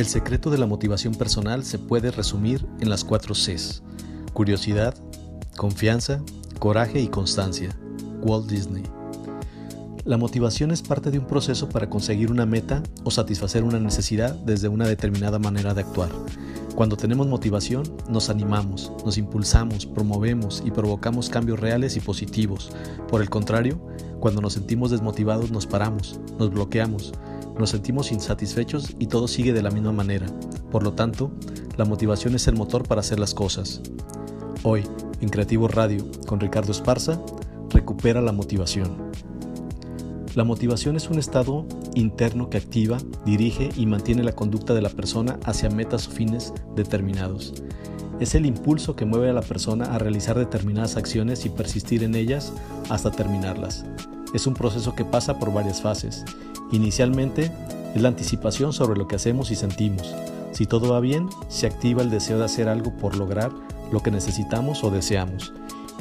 [0.00, 3.82] El secreto de la motivación personal se puede resumir en las cuatro Cs.
[4.32, 4.94] Curiosidad,
[5.58, 6.22] confianza,
[6.58, 7.78] coraje y constancia.
[8.22, 8.82] Walt Disney.
[10.06, 14.34] La motivación es parte de un proceso para conseguir una meta o satisfacer una necesidad
[14.36, 16.08] desde una determinada manera de actuar.
[16.74, 22.70] Cuando tenemos motivación, nos animamos, nos impulsamos, promovemos y provocamos cambios reales y positivos.
[23.06, 23.78] Por el contrario,
[24.18, 27.12] cuando nos sentimos desmotivados nos paramos, nos bloqueamos,
[27.58, 30.26] nos sentimos insatisfechos y todo sigue de la misma manera.
[30.70, 31.30] Por lo tanto,
[31.76, 33.80] la motivación es el motor para hacer las cosas.
[34.62, 34.84] Hoy,
[35.20, 37.20] en Creativo Radio, con Ricardo Esparza,
[37.70, 39.10] recupera la motivación.
[40.34, 44.90] La motivación es un estado interno que activa, dirige y mantiene la conducta de la
[44.90, 47.54] persona hacia metas o fines determinados.
[48.20, 52.14] Es el impulso que mueve a la persona a realizar determinadas acciones y persistir en
[52.14, 52.52] ellas
[52.90, 53.84] hasta terminarlas.
[54.34, 56.24] Es un proceso que pasa por varias fases.
[56.72, 57.50] Inicialmente,
[57.94, 60.14] es la anticipación sobre lo que hacemos y sentimos.
[60.52, 63.50] Si todo va bien, se activa el deseo de hacer algo por lograr
[63.90, 65.52] lo que necesitamos o deseamos.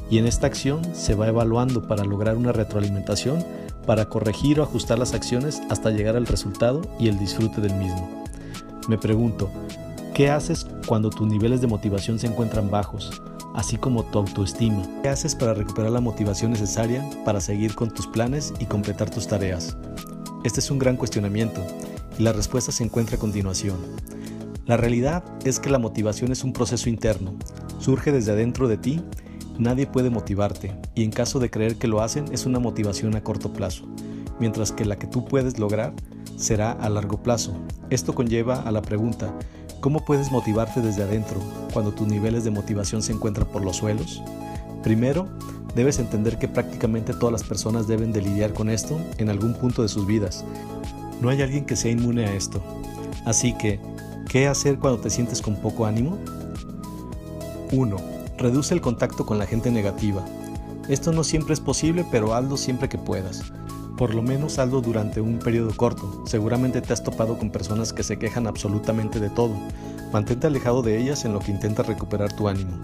[0.10, 3.44] Y en esta acción se va evaluando para lograr una retroalimentación
[3.86, 8.24] para corregir o ajustar las acciones hasta llegar al resultado y el disfrute del mismo.
[8.88, 9.50] Me pregunto,
[10.14, 13.22] ¿qué haces cuando tus niveles de motivación se encuentran bajos,
[13.56, 14.84] así como tu autoestima?
[15.02, 19.28] ¿Qué haces para recuperar la motivación necesaria para seguir con tus planes y completar tus
[19.28, 19.78] tareas?
[20.44, 21.62] Este es un gran cuestionamiento
[22.18, 23.78] y la respuesta se encuentra a continuación.
[24.66, 27.34] La realidad es que la motivación es un proceso interno,
[27.80, 29.04] surge desde adentro de ti
[29.60, 33.24] Nadie puede motivarte y en caso de creer que lo hacen es una motivación a
[33.24, 33.84] corto plazo,
[34.40, 35.92] mientras que la que tú puedes lograr
[36.38, 37.60] será a largo plazo.
[37.90, 39.38] Esto conlleva a la pregunta,
[39.80, 41.40] ¿cómo puedes motivarte desde adentro
[41.74, 44.22] cuando tus niveles de motivación se encuentran por los suelos?
[44.84, 45.28] Primero,
[45.76, 49.82] debes entender que prácticamente todas las personas deben de lidiar con esto en algún punto
[49.82, 50.46] de sus vidas.
[51.22, 52.62] No hay alguien que sea inmune a esto.
[53.26, 53.80] Así que,
[54.30, 56.18] ¿qué hacer cuando te sientes con poco ánimo?
[57.72, 57.98] 1
[58.38, 60.24] Reduce el contacto con la gente negativa.
[60.88, 63.44] Esto no siempre es posible, pero hazlo siempre que puedas.
[64.00, 66.24] Por lo menos hazlo durante un periodo corto.
[66.26, 69.52] Seguramente te has topado con personas que se quejan absolutamente de todo.
[70.14, 72.80] Mantente alejado de ellas en lo que intentas recuperar tu ánimo.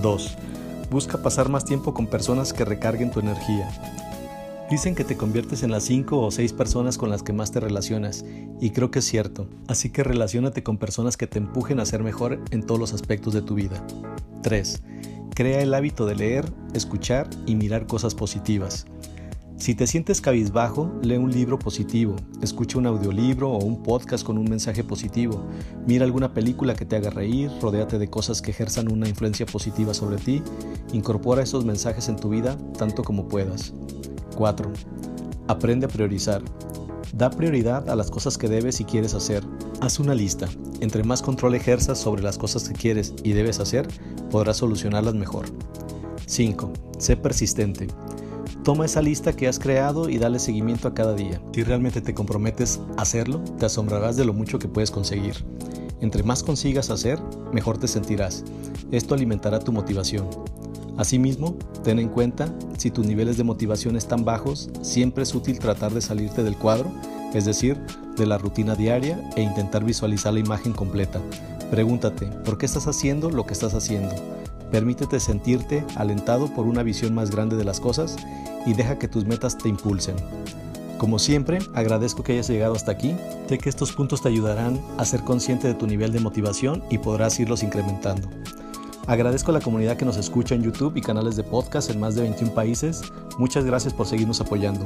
[0.00, 0.34] 2.
[0.90, 3.68] Busca pasar más tiempo con personas que recarguen tu energía.
[4.70, 7.60] Dicen que te conviertes en las 5 o 6 personas con las que más te
[7.60, 8.24] relacionas,
[8.58, 12.02] y creo que es cierto, así que relaciónate con personas que te empujen a ser
[12.02, 13.86] mejor en todos los aspectos de tu vida.
[14.42, 14.82] 3.
[15.34, 18.86] Crea el hábito de leer, escuchar y mirar cosas positivas.
[19.58, 24.36] Si te sientes cabizbajo, lee un libro positivo, escucha un audiolibro o un podcast con
[24.36, 25.46] un mensaje positivo,
[25.86, 29.94] mira alguna película que te haga reír, rodéate de cosas que ejerzan una influencia positiva
[29.94, 30.42] sobre ti,
[30.92, 33.72] incorpora esos mensajes en tu vida tanto como puedas.
[34.36, 34.70] 4.
[35.48, 36.42] Aprende a priorizar.
[37.14, 39.42] Da prioridad a las cosas que debes y quieres hacer.
[39.80, 40.48] Haz una lista.
[40.80, 43.88] Entre más control ejerzas sobre las cosas que quieres y debes hacer,
[44.30, 45.46] podrás solucionarlas mejor.
[46.26, 46.72] 5.
[46.98, 47.88] Sé persistente.
[48.66, 51.40] Toma esa lista que has creado y dale seguimiento a cada día.
[51.54, 55.36] Si realmente te comprometes a hacerlo, te asombrarás de lo mucho que puedes conseguir.
[56.00, 57.20] Entre más consigas hacer,
[57.52, 58.42] mejor te sentirás.
[58.90, 60.28] Esto alimentará tu motivación.
[60.96, 65.92] Asimismo, ten en cuenta, si tus niveles de motivación están bajos, siempre es útil tratar
[65.92, 66.90] de salirte del cuadro,
[67.34, 67.80] es decir,
[68.16, 71.20] de la rutina diaria e intentar visualizar la imagen completa.
[71.70, 74.16] Pregúntate, ¿por qué estás haciendo lo que estás haciendo?
[74.72, 78.16] Permítete sentirte alentado por una visión más grande de las cosas
[78.66, 80.16] y deja que tus metas te impulsen.
[80.98, 83.14] Como siempre, agradezco que hayas llegado hasta aquí.
[83.48, 86.98] Sé que estos puntos te ayudarán a ser consciente de tu nivel de motivación y
[86.98, 88.28] podrás irlos incrementando.
[89.06, 92.14] Agradezco a la comunidad que nos escucha en YouTube y canales de podcast en más
[92.16, 93.02] de 21 países.
[93.38, 94.84] Muchas gracias por seguirnos apoyando.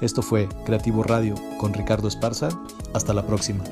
[0.00, 2.48] Esto fue Creativo Radio con Ricardo Esparza.
[2.94, 3.64] Hasta la próxima.